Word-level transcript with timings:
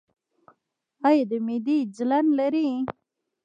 ایا 1.07 1.23
د 1.29 1.31
معدې 1.45 1.77
جلن 1.95 2.25
لرئ؟ 2.37 2.69